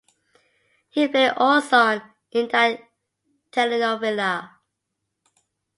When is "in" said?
2.31-2.47